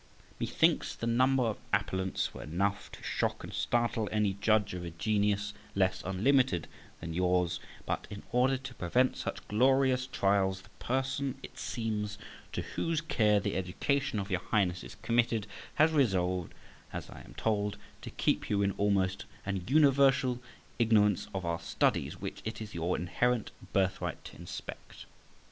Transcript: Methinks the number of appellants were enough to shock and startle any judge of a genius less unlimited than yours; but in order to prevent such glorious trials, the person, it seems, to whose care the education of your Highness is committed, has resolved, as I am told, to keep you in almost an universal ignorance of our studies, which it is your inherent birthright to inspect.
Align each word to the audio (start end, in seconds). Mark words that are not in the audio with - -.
Methinks 0.39 0.95
the 0.95 1.05
number 1.05 1.43
of 1.43 1.59
appellants 1.71 2.33
were 2.33 2.41
enough 2.41 2.91
to 2.93 3.03
shock 3.03 3.43
and 3.43 3.53
startle 3.53 4.09
any 4.11 4.33
judge 4.33 4.73
of 4.73 4.83
a 4.83 4.89
genius 4.89 5.53
less 5.75 6.01
unlimited 6.03 6.67
than 6.99 7.13
yours; 7.13 7.59
but 7.85 8.07
in 8.09 8.23
order 8.31 8.57
to 8.57 8.73
prevent 8.73 9.15
such 9.15 9.47
glorious 9.47 10.07
trials, 10.07 10.63
the 10.63 10.69
person, 10.79 11.37
it 11.43 11.55
seems, 11.59 12.17
to 12.51 12.63
whose 12.63 12.99
care 12.99 13.39
the 13.39 13.55
education 13.55 14.17
of 14.17 14.31
your 14.31 14.39
Highness 14.39 14.83
is 14.83 14.95
committed, 15.03 15.45
has 15.75 15.91
resolved, 15.91 16.55
as 16.91 17.07
I 17.11 17.19
am 17.21 17.35
told, 17.37 17.77
to 18.01 18.09
keep 18.09 18.49
you 18.49 18.63
in 18.63 18.71
almost 18.79 19.25
an 19.45 19.65
universal 19.67 20.41
ignorance 20.79 21.27
of 21.31 21.45
our 21.45 21.59
studies, 21.59 22.19
which 22.19 22.41
it 22.43 22.59
is 22.59 22.73
your 22.73 22.95
inherent 22.97 23.51
birthright 23.71 24.25
to 24.25 24.35
inspect. 24.37 25.05